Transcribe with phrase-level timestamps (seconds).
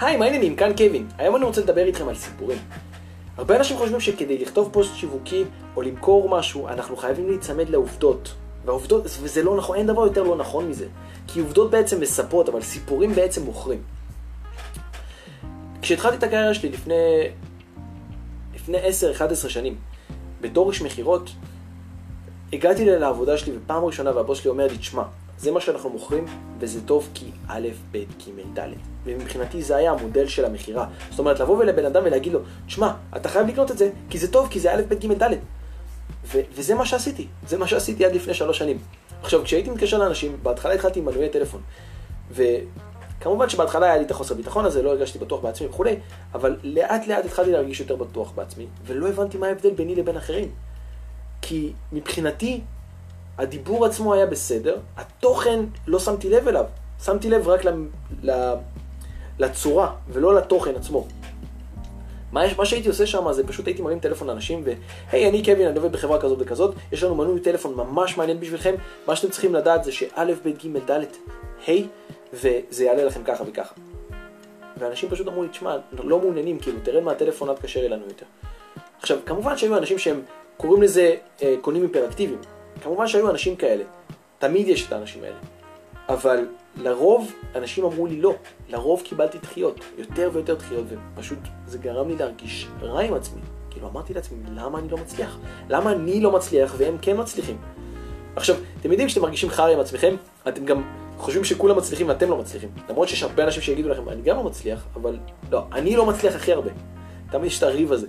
[0.00, 0.56] היי, מה העניינים?
[0.56, 1.08] כאן קווין.
[1.18, 2.58] היום אני רוצה לדבר איתכם על סיפורים.
[3.36, 5.44] הרבה אנשים חושבים שכדי לכתוב פוסט שיווקי
[5.76, 8.34] או למכור משהו, אנחנו חייבים להיצמד לעובדות.
[8.64, 10.86] והעובדות, וזה לא נכון, אין דבר יותר לא נכון מזה.
[11.26, 13.82] כי עובדות בעצם מספרות, אבל סיפורים בעצם מוכרים.
[15.82, 16.94] כשהתחלתי את הקריירה שלי לפני,
[18.54, 18.78] לפני
[19.44, 19.76] 10-11 שנים,
[20.40, 21.30] בתור איש מכירות,
[22.52, 25.02] הגעתי לעבודה שלי ופעם ראשונה והבוס שלי אומר לי, תשמע,
[25.38, 26.26] זה מה שאנחנו מוכרים,
[26.58, 28.68] וזה טוב כי א', ב', ג', ד'.
[29.04, 30.86] ומבחינתי זה היה המודל של המכירה.
[31.10, 34.32] זאת אומרת, לבוא לבן אדם ולהגיד לו, תשמע, אתה חייב לקנות את זה, כי זה
[34.32, 35.34] טוב, כי זה א', ב', ג', ד'.
[36.26, 38.78] ו- וזה מה שעשיתי, זה מה שעשיתי עד לפני שלוש שנים.
[39.22, 41.60] עכשיו, כשהייתי מתקשר לאנשים, בהתחלה התחלתי עם מנועי טלפון.
[42.30, 45.96] וכמובן שבהתחלה היה לי את החוסר ביטחון הזה, לא הרגשתי בטוח בעצמי וכולי,
[46.34, 50.50] אבל לאט לאט התחלתי להרגיש יותר בטוח בעצמי, ולא הבנתי מה ההבדל ביני לבין אחרים.
[51.42, 52.60] כי מבחינתי,
[53.38, 56.64] הדיבור עצמו היה בסדר, התוכן לא שמתי לב אליו,
[57.04, 57.60] שמתי לב רק
[59.38, 61.06] לצורה ולא לתוכן עצמו.
[62.32, 65.76] מה, מה שהייתי עושה שם זה פשוט הייתי מרים טלפון לאנשים והי, אני קווין, אני
[65.76, 68.74] עובד בחברה כזאת וכזאת, יש לנו מנוי טלפון ממש מעניין בשבילכם,
[69.06, 71.04] מה שאתם צריכים לדעת זה שא', ב', ג', ד',
[71.68, 71.72] ה',
[72.32, 73.74] וזה יעלה לכם ככה וככה.
[74.78, 78.26] ואנשים פשוט אמרו לי, תשמע, לא מעוניינים, כאילו, תרד מהטלפון, אל תקשר אלינו יותר.
[79.00, 80.20] עכשיו, כמובן שהיו אנשים שהם
[80.56, 82.38] קוראים לזה אה, קונים היפראקטיביים.
[82.82, 83.84] כמובן שהיו אנשים כאלה,
[84.38, 85.36] תמיד יש את האנשים האלה.
[86.08, 86.46] אבל
[86.76, 88.34] לרוב אנשים אמרו לי לא,
[88.68, 93.40] לרוב קיבלתי דחיות, יותר ויותר דחיות, ופשוט זה גרם לי להרגיש רע עם עצמי.
[93.70, 95.38] כאילו אמרתי לעצמי, למה אני לא מצליח?
[95.68, 97.56] למה אני לא מצליח והם כן מצליחים?
[98.36, 100.16] עכשיו, אתם יודעים כשאתם מרגישים חרא עם עצמכם,
[100.48, 100.82] אתם גם
[101.18, 102.68] חושבים שכולם מצליחים ואתם לא מצליחים.
[102.88, 105.18] למרות שיש הרבה אנשים שיגידו לכם, אני גם לא מצליח, אבל
[105.50, 106.70] לא, אני לא מצליח הכי הרבה.
[107.30, 108.06] תמיד יש את הריב הזה.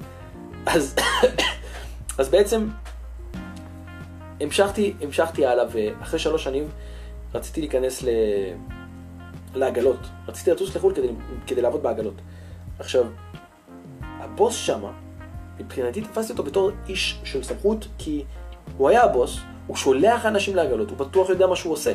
[0.65, 0.95] אז,
[2.19, 2.67] אז בעצם
[4.41, 6.67] המשכתי, המשכתי הלאה, ואחרי שלוש שנים
[7.33, 8.09] רציתי להיכנס ל...
[9.55, 9.99] לעגלות.
[10.27, 11.07] רציתי לטוס לחו"ל כדי,
[11.47, 12.13] כדי לעבוד בעגלות.
[12.79, 13.05] עכשיו,
[14.01, 14.91] הבוס שמה,
[15.59, 18.23] מבחינתי תפסתי אותו בתור איש של סמכות, כי
[18.77, 21.93] הוא היה הבוס, הוא שולח אנשים לעגלות, הוא בטוח יודע מה שהוא עושה.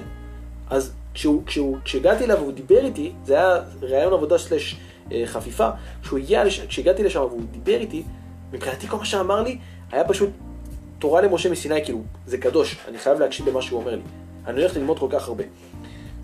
[0.70, 4.76] אז כשהוא, כשהוא, כשהגעתי אליו והוא דיבר איתי, זה היה ראיון עבודה סלש
[5.12, 5.70] אה, חפיפה,
[6.68, 8.02] כשהגעתי לשם והוא דיבר איתי,
[8.52, 9.58] מבחינתי כל מה שאמר לי
[9.92, 10.30] היה פשוט
[11.02, 14.02] תורה למשה מסיני, כאילו, זה קדוש, אני חייב להקשיב למה שהוא אומר לי.
[14.46, 15.44] אני הולך ללמוד כל כך הרבה.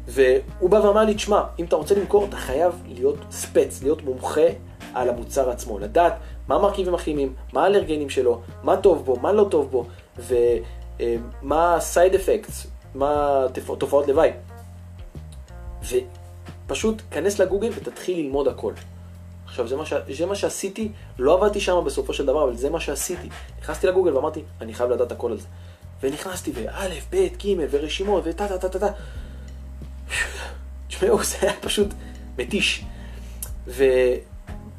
[0.06, 4.47] והוא בא ואמר לי, תשמע, אם אתה רוצה למכור, אתה חייב להיות ספץ, להיות מומחה
[4.94, 6.12] על המוצר עצמו, לדעת
[6.49, 9.87] מה המרכיבים הכימיים, מה האלרגנים שלו, מה טוב בו, מה לא טוב בו,
[10.19, 13.47] ומה ה-side effects, מה
[13.78, 14.31] תופעות לוואי.
[16.66, 18.72] ופשוט כנס לגוגל ותתחיל ללמוד הכל.
[19.48, 19.92] עכשיו, זה מה, ש...
[20.10, 23.28] זה מה שעשיתי, לא עבדתי שם בסופו של דבר, אבל זה מה שעשיתי.
[23.60, 25.47] נכנסתי לגוגל ואמרתי, אני חייב לדעת הכל על זה.
[26.03, 28.88] ונכנסתי, וא', ב', ג', ורשימות, וטה טה טה טה טה.
[30.88, 31.88] תשמעו, זה היה פשוט
[32.38, 32.84] מתיש.
[33.66, 33.84] ו...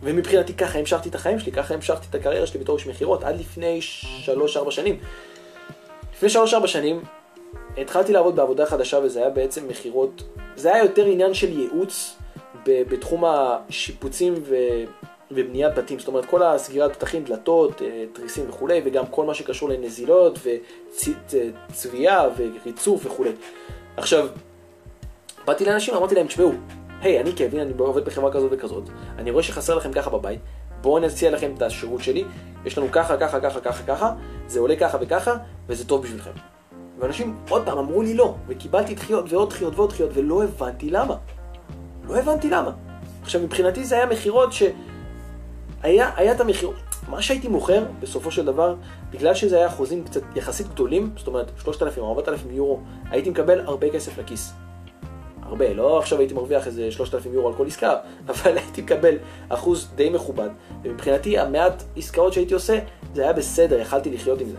[0.03, 3.39] ומבחינתי ככה המשכתי את החיים שלי, ככה המשכתי את הקריירה שלי בתור איש מכירות, עד
[3.39, 3.79] לפני
[4.25, 4.99] 3-4 שנים.
[6.13, 6.29] לפני
[6.63, 7.01] 3-4 שנים
[7.77, 10.23] התחלתי לעבוד בעבודה חדשה, וזה היה בעצם מכירות,
[10.55, 12.15] זה היה יותר עניין של ייעוץ
[12.65, 14.55] בתחום השיפוצים ו...
[15.31, 19.69] ובניית בתים, זאת אומרת כל הסגירת פתחים, דלתות, אה, תריסים וכולי, וגם כל מה שקשור
[19.69, 20.39] לנזילות
[21.69, 23.31] וצביעה וריצוף וכולי.
[23.97, 24.27] עכשיו,
[25.45, 26.51] באתי לאנשים, אמרתי להם, תשמעו,
[27.01, 28.83] היי, אני קווין, אני עובד בחברה כזאת וכזאת,
[29.17, 30.39] אני רואה שחסר לכם ככה בבית,
[30.81, 32.25] בואו נציע לכם את השירות שלי,
[32.65, 34.13] יש לנו ככה, ככה, ככה, ככה, ככה,
[34.47, 35.35] זה עולה ככה וככה,
[35.67, 36.31] וזה טוב בשבילכם.
[36.99, 41.15] ואנשים עוד פעם אמרו לי לא, וקיבלתי דחיות ועוד דחיות ועוד דחיות, ולא הבנתי למה.
[42.09, 42.71] לא הבנתי למה.
[43.23, 44.63] עכשיו, מבחינתי זה היה מכירות ש...
[45.83, 46.75] היה, היה את המכירות.
[47.07, 48.75] מה שהייתי מוכר, בסופו של דבר,
[49.11, 53.59] בגלל שזה היה חוזים קצת יחסית גדולים, זאת אומרת 3,000 או 4,000 יורו, הייתי מקבל
[53.59, 54.53] הרבה כסף לכיס.
[55.41, 57.95] הרבה, לא עכשיו הייתי מרוויח איזה 3,000 יורו על כל עסקה,
[58.29, 59.15] אבל הייתי מקבל
[59.49, 60.49] אחוז די מכובד.
[60.83, 62.79] ומבחינתי, המעט עסקאות שהייתי עושה,
[63.13, 64.57] זה היה בסדר, יכלתי לחיות עם זה.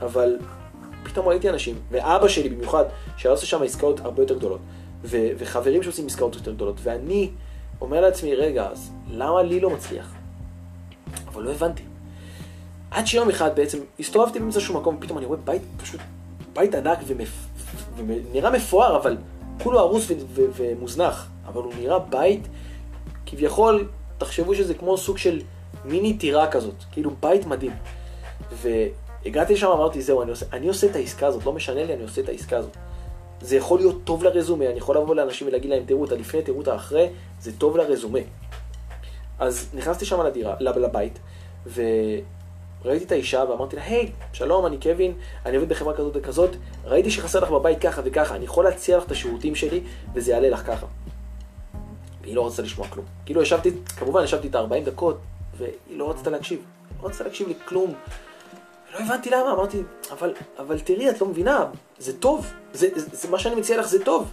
[0.00, 0.36] אבל
[1.02, 2.84] פתאום ראיתי אנשים, ואבא שלי במיוחד,
[3.16, 4.60] שהיה עושה שם עסקאות הרבה יותר גדולות.
[5.04, 7.30] ו- וחברים שעושים עסקאות יותר גדולות, ואני
[7.80, 10.14] אומר לעצמי, רגע, אז למה לי לא מצליח?
[11.28, 11.82] אבל לא הבנתי.
[12.90, 16.00] עד שיום אחד בעצם הסתובבתי באיזשהו מקום, ופתאום אני רואה בית פשוט,
[16.52, 16.98] בית ענק.
[17.96, 19.16] ונראה מפואר, אבל
[19.62, 21.28] כולו הרוס ו- ו- ומוזנח.
[21.46, 22.48] אבל הוא נראה בית,
[23.26, 23.88] כביכול,
[24.18, 25.40] תחשבו שזה כמו סוג של
[25.84, 27.72] מיני טירה כזאת, כאילו בית מדהים.
[28.52, 32.02] והגעתי לשם, אמרתי, זהו, אני עושה, אני עושה את העסקה הזאת, לא משנה לי, אני
[32.02, 32.76] עושה את העסקה הזאת.
[33.40, 36.60] זה יכול להיות טוב לרזומה, אני יכול לבוא לאנשים ולהגיד להם, תראו את הלפני, תראו
[36.60, 37.08] את האחרי,
[37.40, 38.18] זה טוב לרזומה.
[39.38, 41.18] אז נכנסתי שם לדירה, לבית,
[41.66, 45.12] וראיתי את האישה ואמרתי לה, היי, שלום, אני קווין,
[45.46, 46.50] אני עובד בחברה כזאת וכזאת,
[46.84, 49.80] ראיתי שחסר לך בבית ככה וככה, אני יכול להציע לך את השירותים שלי,
[50.14, 50.86] וזה יעלה לך ככה.
[52.22, 53.06] והיא לא רצתה לשמוע כלום.
[53.26, 55.18] כאילו ישבתי, כמובן ישבתי את ה-40 דקות,
[55.58, 56.58] והיא לא רצתה להקשיב.
[57.02, 57.94] לא רצתה להקשיב לי כלום.
[58.92, 61.64] לא הבנתי למה, אמרתי, אבל, אבל תראי, את לא מבינה,
[61.98, 64.32] זה טוב, זה, זה, זה מה שאני מציע לך זה טוב.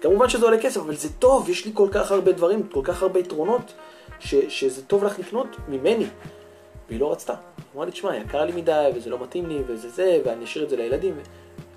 [0.00, 3.02] כמובן שזה עולה כסף, אבל זה טוב, יש לי כל כך הרבה דברים, כל כך
[3.02, 3.72] הרבה יתרונות,
[4.20, 6.06] ש, שזה טוב לך לקנות ממני.
[6.88, 7.34] והיא לא רצתה.
[7.74, 10.70] אמרה לי, תשמע, יקר לי מדי, וזה לא מתאים לי, וזה זה, ואני אשאיר את
[10.70, 11.14] זה לילדים.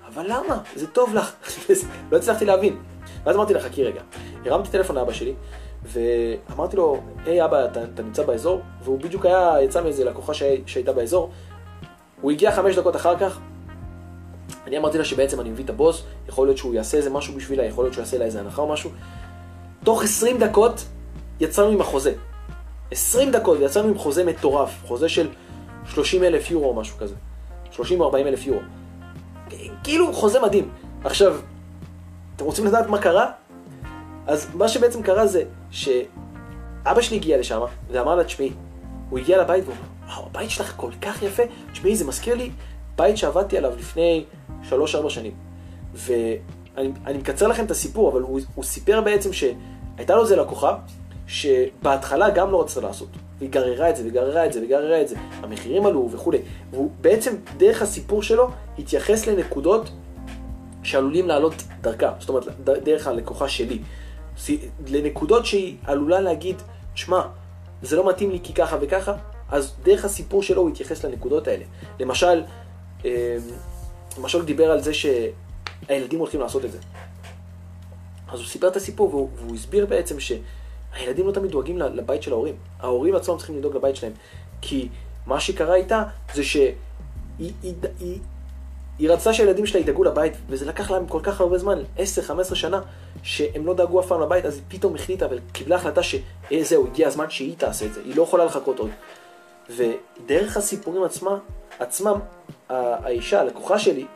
[0.06, 0.62] אבל למה?
[0.76, 1.34] זה טוב לך.
[2.12, 2.78] לא הצלחתי להבין.
[3.24, 4.02] ואז אמרתי לה, חכי רגע.
[4.44, 5.34] הרמתי טלפון לאבא שלי,
[5.84, 8.60] ואמרתי לו, היי אבא, אתה, אתה נמצא באזור?
[8.82, 11.30] והוא בדיוק היה, יצא מאיזה לקוחה שהי, שהייתה באזור.
[12.22, 13.38] הוא הגיע חמש דקות אחר כך,
[14.66, 17.64] אני אמרתי לה שבעצם אני מביא את הבוס, יכול להיות שהוא יעשה איזה משהו בשבילה,
[17.64, 18.90] יכול להיות שהוא יעשה לה איזה הנחה או משהו.
[19.84, 20.84] תוך 20 דקות
[21.40, 22.12] יצאנו עם החוזה.
[22.90, 25.28] 20 דקות ויצאנו עם חוזה מטורף, חוזה של
[25.86, 27.14] 30 אלף יורו או משהו כזה.
[27.70, 28.60] 30 או 40 אלף יורו.
[29.84, 30.70] כאילו חוזה מדהים.
[31.04, 31.36] עכשיו,
[32.36, 33.30] אתם רוצים לדעת מה קרה?
[34.26, 37.60] אז מה שבעצם קרה זה שאבא שלי הגיע לשם
[37.90, 38.52] ואמר לה, תשמעי,
[39.10, 41.42] הוא הגיע לבית והוא אמר, וואו, הבית שלך כל כך יפה,
[41.72, 42.50] תשמעי, זה מזכיר לי
[42.96, 44.24] בית שעבדתי עליו לפני
[44.70, 44.74] 3-4
[45.08, 45.32] שנים.
[45.94, 50.76] ואני מקצר לכם את הסיפור, אבל הוא, הוא סיפר בעצם שהייתה לו איזה לקוחה,
[51.26, 53.08] שבהתחלה גם לא רצתה לעשות.
[53.38, 55.16] והיא גררה את זה, וגררה את זה, וגררה את זה.
[55.42, 56.38] המחירים עלו וכולי.
[56.70, 59.90] והוא בעצם, דרך הסיפור שלו, התייחס לנקודות
[60.82, 62.12] שעלולים לעלות דרכה.
[62.18, 63.78] זאת אומרת, דרך הלקוחה שלי.
[64.86, 66.62] לנקודות שהיא עלולה להגיד,
[66.94, 67.22] שמע,
[67.82, 69.12] זה לא מתאים לי כי ככה וככה,
[69.52, 71.64] אז דרך הסיפור שלו הוא התייחס לנקודות האלה.
[72.00, 72.42] למשל,
[73.04, 73.10] אמ,
[74.18, 76.78] למשל הוא דיבר על זה שהילדים הולכים לעשות את זה.
[78.28, 82.32] אז הוא סיפר את הסיפור והוא, והוא הסביר בעצם שהילדים לא תמיד דואגים לבית של
[82.32, 82.54] ההורים.
[82.80, 84.12] ההורים עצמם צריכים לדאוג לבית שלהם.
[84.60, 84.88] כי
[85.26, 86.02] מה שקרה איתה
[86.34, 86.72] זה שהיא
[87.38, 88.18] היא, היא, היא,
[88.98, 92.80] היא רצתה שהילדים שלה ידאגו לבית, וזה לקח להם כל כך הרבה זמן, 10-15 שנה,
[93.22, 97.30] שהם לא דאגו אף פעם לבית, אז היא פתאום החליטה וקיבלה החלטה שזהו, הגיע הזמן
[97.30, 98.90] שהיא תעשה את זה, היא לא יכולה לחכות עוד.
[99.70, 101.38] ודרך הסיפורים עצמה,
[101.78, 102.18] עצמם,
[102.68, 104.06] האישה, הלקוחה שלי,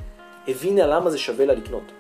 [0.49, 1.93] הבינה למה זה שווה לה לקנות.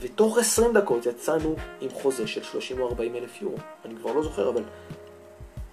[0.00, 3.56] ותוך 20 דקות יצאנו עם חוזה של 30 או 40 אלף יורו.
[3.84, 4.62] אני כבר לא זוכר, אבל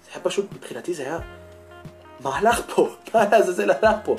[0.04, 1.18] זה היה פשוט, מבחינתי זה היה,
[2.20, 2.88] מה הלך פה?
[3.14, 4.16] מה לעזאזל הלך פה?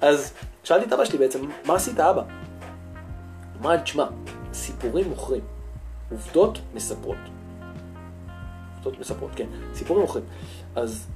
[0.00, 0.32] אז
[0.64, 2.22] שאלתי את אבא שלי בעצם, מה עשית אבא?
[3.64, 4.06] לי, תשמע,
[4.52, 5.40] סיפורים מוכרים,
[6.10, 7.16] עובדות מספרות.
[8.74, 10.24] עובדות מספרות, כן, סיפורים מוכרים.
[10.76, 11.06] אז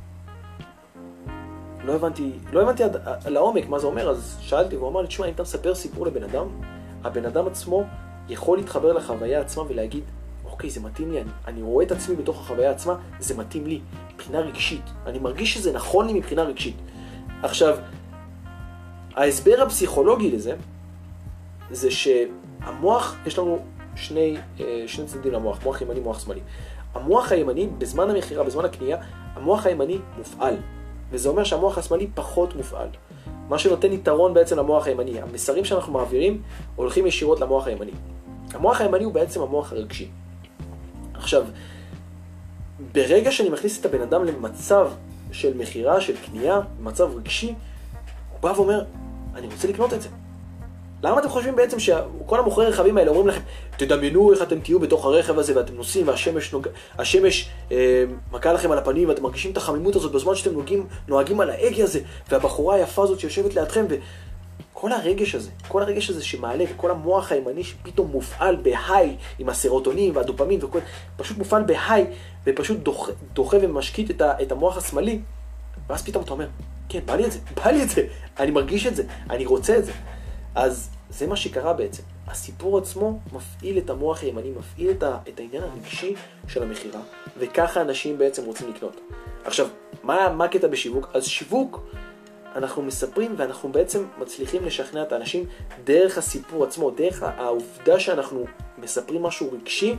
[1.87, 2.97] לא הבנתי, לא הבנתי עד,
[3.27, 6.23] לעומק מה זה אומר, אז שאלתי והוא אמר לי, תשמע, אם אתה מספר סיפור לבן
[6.23, 6.47] אדם,
[7.05, 7.85] הבן אדם עצמו
[8.29, 10.05] יכול להתחבר לחוויה עצמה ולהגיד,
[10.44, 13.81] אוקיי, זה מתאים לי, אני, אני רואה את עצמי בתוך החוויה עצמה, זה מתאים לי,
[14.15, 14.83] מבחינה רגשית.
[15.06, 16.77] אני מרגיש שזה נכון לי מבחינה רגשית.
[17.43, 17.79] עכשיו,
[19.15, 20.55] ההסבר הפסיכולוגי לזה,
[21.71, 23.59] זה שהמוח, יש לנו
[23.97, 26.41] שני, אה, שני צדדים למוח, מוח ימני, מוח שמאלי.
[26.94, 28.97] המוח הימני, בזמן המכירה, בזמן הקנייה,
[29.35, 30.56] המוח הימני מופעל.
[31.11, 32.88] וזה אומר שהמוח השמאלי פחות מופעל.
[33.49, 35.20] מה שנותן יתרון בעצם למוח הימני.
[35.20, 36.43] המסרים שאנחנו מעבירים
[36.76, 37.93] הולכים ישירות למוח הימני.
[38.53, 40.08] המוח הימני הוא בעצם המוח הרגשי.
[41.14, 41.44] עכשיו,
[42.93, 44.91] ברגע שאני מכניס את הבן אדם למצב
[45.32, 47.55] של מכירה, של קנייה, מצב רגשי,
[48.32, 48.85] הוא בא ואומר,
[49.35, 50.08] אני רוצה לקנות את זה.
[51.02, 53.40] למה אתם חושבים בעצם שכל המוכרי רכבים האלה אומרים לכם,
[53.76, 56.69] תדמיינו איך אתם תהיו בתוך הרכב הזה ואתם נוסעים והשמש נוג...
[56.98, 61.41] השמש, אה, מכה לכם על הפנים ואתם מרגישים את החמימות הזאת בזמן שאתם נוגעים, נוהגים
[61.41, 63.84] על ההגה הזה והבחורה היפה הזאת שיושבת לידכם
[64.72, 70.17] וכל הרגש הזה, כל הרגש הזה שמעלה וכל המוח הימני שפתאום מופעל בהיי עם הסרוטונים
[70.17, 70.79] והדופמין וכל,
[71.17, 72.06] פשוט מופעל בהיי
[72.46, 75.20] ופשוט דוחה, דוחה ומשקיט את, ה, את המוח השמאלי
[75.88, 76.46] ואז פתאום אתה אומר,
[76.88, 78.03] כן, בא לי את זה, בא לי את זה,
[78.41, 79.93] אני מרגיש את זה, אני רוצה את זה.
[80.56, 82.03] אז זה מה שקרה בעצם.
[82.27, 86.15] הסיפור עצמו מפעיל את המוח הימני, מפעיל את, ה, את העניין הרגשי
[86.48, 87.01] של המכירה,
[87.39, 89.01] וככה אנשים בעצם רוצים לקנות.
[89.44, 89.67] עכשיו,
[90.03, 91.08] מה, מה הקטע בשיווק?
[91.15, 91.81] אז שיווק,
[92.55, 95.44] אנחנו מספרים ואנחנו בעצם מצליחים לשכנע את האנשים
[95.84, 98.44] דרך הסיפור עצמו, דרך העובדה שאנחנו
[98.79, 99.96] מספרים משהו רגשי,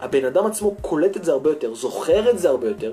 [0.00, 2.92] הבן אדם עצמו קולט את זה הרבה יותר, זוכר את זה הרבה יותר.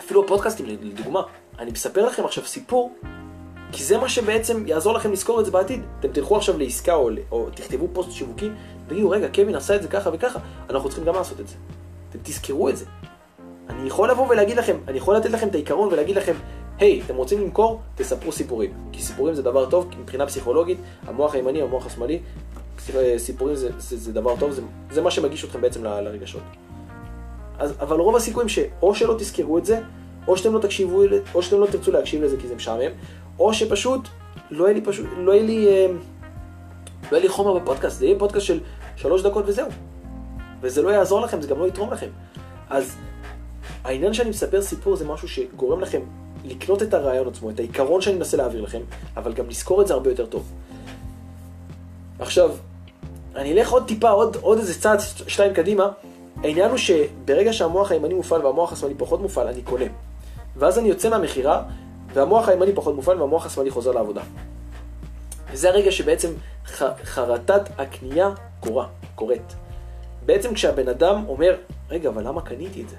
[0.00, 1.22] אפילו הפודקאסטים, לדוגמה,
[1.58, 2.94] אני מספר לכם עכשיו סיפור
[3.72, 5.82] כי זה מה שבעצם יעזור לכם לזכור את זה בעתיד.
[6.00, 8.48] אתם תלכו עכשיו לעסקה או, או תכתבו פוסט שיווקי,
[8.88, 10.38] תגידו, רגע, קווין עשה את זה ככה וככה,
[10.70, 11.54] אנחנו צריכים גם לעשות את זה.
[12.10, 12.84] אתם תזכרו את זה.
[13.68, 16.34] אני יכול לבוא ולהגיד לכם, אני יכול לתת לכם את העיקרון ולהגיד לכם,
[16.78, 17.80] היי, hey, אתם רוצים למכור?
[17.94, 18.72] תספרו סיפורים.
[18.92, 22.18] כי סיפורים זה דבר טוב, מבחינה פסיכולוגית, המוח הימני, המוח השמאלי,
[23.16, 26.42] סיפורים זה, זה, זה דבר טוב, זה, זה מה שמגיש אתכם בעצם ל, לרגשות.
[27.58, 29.80] אז, אבל רוב הסיכויים שאו שלא תזכרו את זה,
[30.28, 31.02] או שאתם לא תקשיבו,
[31.34, 32.90] או שאתם לא תרצו להקשיב לזה כי זה משעמם,
[33.38, 34.08] או שפשוט
[34.50, 35.86] לא יהיה לי פשוט, לא יהיה לי, אה,
[37.02, 38.60] לא יהיה לי חומר בפודקאסט, זה יהיה פודקאסט של
[38.96, 39.68] שלוש דקות וזהו.
[40.60, 42.08] וזה לא יעזור לכם, זה גם לא יתרום לכם.
[42.70, 42.96] אז
[43.84, 46.00] העניין שאני מספר סיפור זה משהו שגורם לכם
[46.44, 48.80] לקנות את הרעיון עצמו, את העיקרון שאני מנסה להעביר לכם,
[49.16, 50.52] אבל גם לזכור את זה הרבה יותר טוב.
[52.18, 52.50] עכשיו,
[53.36, 55.88] אני אלך עוד טיפה, עוד, עוד איזה צעד, שתיים קדימה.
[56.42, 59.84] העניין הוא שברגע שהמוח הימני מופעל והמוח השמאלי פחות מופעל, אני קונה.
[60.56, 61.62] ואז אני יוצא מהמכירה,
[62.16, 64.22] והמוח הימני פחות מופעל והמוח השמאלי חוזר לעבודה.
[65.52, 66.32] וזה הרגע שבעצם
[66.66, 68.30] ח, חרטת הקנייה
[68.60, 69.54] קורה, קורית.
[70.26, 71.56] בעצם כשהבן אדם אומר,
[71.90, 72.96] רגע, אבל למה קניתי את זה?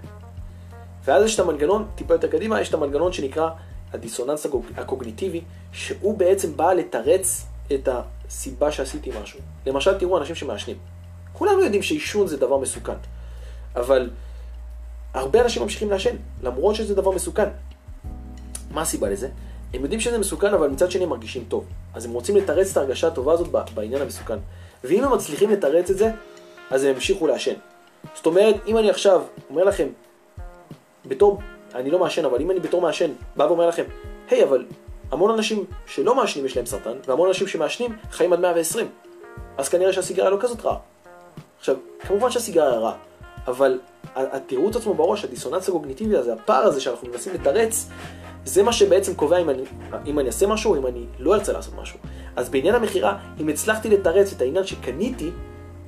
[1.05, 3.49] ואז יש את המנגנון, טיפה יותר קדימה, יש את המנגנון שנקרא
[3.93, 4.47] הדיסוננס
[4.77, 9.39] הקוגניטיבי, שהוא בעצם בא לתרץ את הסיבה שעשיתי משהו.
[9.65, 10.77] למשל, תראו אנשים שמעשנים.
[11.33, 12.97] כולנו יודעים שעישון זה דבר מסוכן,
[13.75, 14.09] אבל
[15.13, 17.49] הרבה אנשים ממשיכים לעשן, למרות שזה דבר מסוכן.
[18.71, 19.29] מה הסיבה לזה?
[19.73, 21.65] הם יודעים שזה מסוכן, אבל מצד שני הם מרגישים טוב.
[21.93, 24.37] אז הם רוצים לתרץ את ההרגשה הטובה הזאת בעניין המסוכן.
[24.83, 26.11] ואם הם מצליחים לתרץ את זה,
[26.69, 27.53] אז הם ימשיכו לעשן.
[28.15, 29.87] זאת אומרת, אם אני עכשיו אומר לכם,
[31.05, 31.39] בתור,
[31.75, 33.83] אני לא מעשן, אבל אם אני בתור מעשן בא ואומר לכם,
[34.29, 34.65] היי, hey, אבל
[35.11, 38.87] המון אנשים שלא מעשנים יש להם סרטן, והמון אנשים שמעשנים חיים עד 120.
[39.57, 40.77] אז כנראה שהסיגריה לא כזאת רעה.
[41.59, 42.95] עכשיו, כמובן שהסיגריה רעה,
[43.47, 43.79] אבל
[44.15, 47.89] התירוץ עצמו בראש, הדיסוננס הקוגניטיבי הזה, הפער הזה שאנחנו מנסים לתרץ,
[48.47, 49.63] זה מה שבעצם קובע אם אני,
[50.05, 51.99] אם אני אעשה משהו או אם אני לא ארצה לעשות משהו.
[52.35, 55.29] אז בעניין המכירה, אם הצלחתי לתרץ את העניין שקניתי,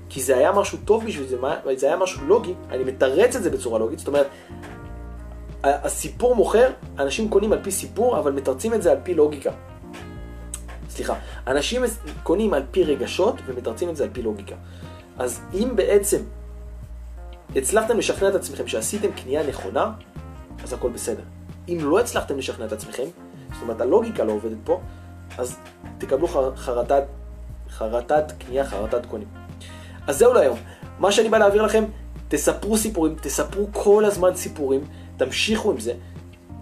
[0.10, 1.38] כי זה היה משהו טוב בשביל זה,
[1.76, 4.28] זה היה משהו לוגי, אני מתרץ את זה בצורה לוגית, זאת אומרת,
[5.64, 9.52] הסיפור מוכר, אנשים קונים על פי סיפור, אבל מתרצים את זה על פי לוגיקה.
[10.90, 11.14] סליחה,
[11.48, 11.84] אנשים
[12.24, 14.56] קונים על פי רגשות ומתרצים את זה על פי לוגיקה.
[15.18, 16.18] אז אם בעצם
[17.56, 19.92] הצלחתם לשכנע את עצמכם שעשיתם קנייה נכונה,
[20.64, 21.24] אז הכל בסדר.
[21.70, 23.04] אם לא הצלחתם לשכנע את עצמכם,
[23.54, 24.80] זאת אומרת הלוגיקה לא עובדת פה,
[25.38, 25.58] אז
[25.98, 27.04] תקבלו חרטת,
[27.70, 29.28] חרטת קנייה, חרטת קונים.
[30.08, 30.58] אז זהו להיום.
[31.00, 31.84] מה שאני בא להעביר לכם,
[32.28, 34.82] תספרו סיפורים, תספרו כל הזמן סיפורים,
[35.18, 35.94] תמשיכו עם זה.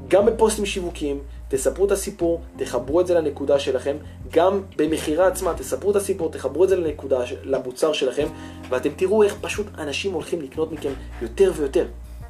[0.08, 3.98] גם בפוסטים שיווקיים, תספרו את הסיפור, תחברו את זה לנקודה שלכם.
[4.32, 8.28] גם במכירה עצמה, תספרו את הסיפור, תחברו את זה לנקודה, למוצר שלכם,
[8.70, 11.86] ואתם תראו איך פשוט אנשים הולכים לקנות מכם יותר ויותר.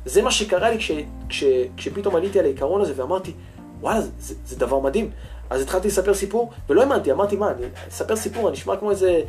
[0.07, 0.91] זה מה שקרה לי כש,
[1.29, 1.43] כש,
[1.77, 3.33] כשפתאום עליתי על העיקרון הזה ואמרתי,
[3.81, 5.11] וואלה, זה, זה, זה דבר מדהים.
[5.49, 9.21] אז התחלתי לספר סיפור, ולא האמנתי, אמרתי, מה, אני אספר סיפור, אני נשמע כמו איזה,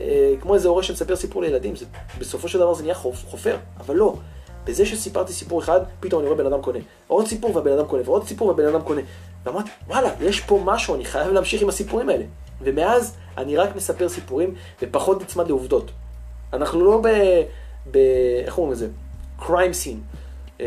[0.00, 1.84] אה, כמו איזה הורה שמספר סיפור לילדים, זה,
[2.18, 4.14] בסופו של דבר זה נהיה חופ, חופר, אבל לא.
[4.64, 6.78] בזה שסיפרתי סיפור אחד, פתאום אני רואה בן אדם קונה.
[7.06, 9.00] עוד סיפור והבן אדם קונה, ועוד סיפור והבן אדם קונה.
[9.44, 12.24] ואמרתי, וואלה, יש פה משהו, אני חייב להמשיך עם הסיפורים האלה.
[12.62, 15.90] ומאז אני רק מספר סיפורים ופחות נצמד לעובדות.
[16.52, 17.08] אנחנו לא ב...
[17.90, 17.98] ב
[18.44, 18.88] איך אומרים לזה?
[19.40, 20.16] Crime scene.
[20.60, 20.66] אה,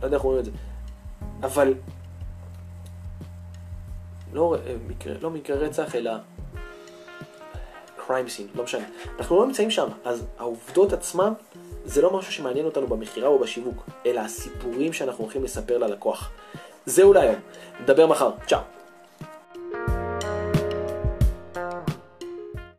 [0.00, 0.50] לא יודע איך אומרים את זה.
[1.42, 1.74] אבל...
[4.32, 6.12] לא, אה, מקרה, לא מקרה רצח, אלא
[8.06, 8.84] crime scene, לא משנה.
[9.18, 11.32] אנחנו לא נמצאים שם, אז העובדות עצמן
[11.84, 16.30] זה לא משהו שמעניין אותנו במכירה או בשיווק, אלא הסיפורים שאנחנו הולכים לספר ללקוח.
[16.86, 17.36] זהו להיום,
[17.82, 18.58] נדבר מחר, צ'או.